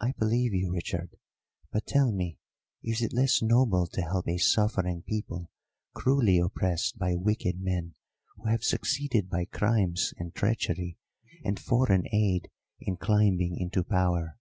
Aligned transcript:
"I 0.00 0.12
believe 0.18 0.54
you, 0.54 0.72
Richard. 0.72 1.18
But 1.70 1.86
tell 1.86 2.10
me, 2.10 2.38
is 2.82 3.02
it 3.02 3.12
less 3.12 3.42
noble 3.42 3.86
to 3.88 4.00
help 4.00 4.26
a 4.26 4.38
suffering 4.38 5.02
people 5.02 5.50
cruelly 5.92 6.38
oppressed 6.38 6.96
by 6.98 7.14
wicked 7.14 7.60
men 7.60 7.94
who 8.36 8.46
have 8.48 8.64
succeeded 8.64 9.28
by 9.28 9.44
crimes 9.44 10.14
and 10.16 10.34
treachery 10.34 10.96
and 11.44 11.60
foreign 11.60 12.06
aid 12.10 12.48
in 12.80 12.96
climbing 12.96 13.58
into 13.58 13.84
power? 13.84 14.38